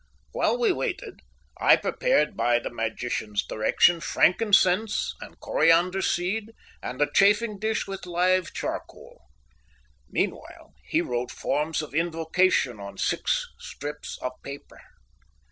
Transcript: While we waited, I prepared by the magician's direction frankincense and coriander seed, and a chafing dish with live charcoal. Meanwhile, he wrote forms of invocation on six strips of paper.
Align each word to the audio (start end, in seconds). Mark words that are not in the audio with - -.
While 0.31 0.57
we 0.57 0.71
waited, 0.71 1.19
I 1.59 1.75
prepared 1.75 2.35
by 2.35 2.57
the 2.57 2.71
magician's 2.71 3.45
direction 3.45 3.99
frankincense 4.01 5.13
and 5.21 5.39
coriander 5.39 6.01
seed, 6.01 6.53
and 6.81 6.99
a 7.03 7.11
chafing 7.13 7.59
dish 7.59 7.85
with 7.85 8.07
live 8.07 8.51
charcoal. 8.51 9.21
Meanwhile, 10.09 10.73
he 10.85 11.03
wrote 11.03 11.29
forms 11.29 11.83
of 11.83 11.93
invocation 11.93 12.79
on 12.79 12.97
six 12.97 13.45
strips 13.59 14.17
of 14.23 14.31
paper. 14.41 14.79